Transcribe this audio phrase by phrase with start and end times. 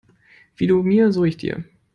[0.55, 1.63] Wie du mir, so ich dir.